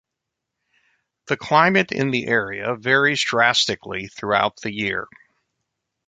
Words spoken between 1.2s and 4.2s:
The climate in the area varies drastically